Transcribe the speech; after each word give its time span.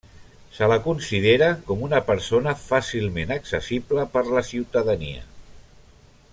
Se 0.59 0.69
la 0.69 0.77
considera 0.85 1.49
com 1.67 1.83
una 1.89 1.99
persona 2.07 2.55
fàcilment 2.63 3.35
accessible 3.37 4.09
per 4.17 4.27
la 4.31 4.45
ciutadania. 4.51 5.25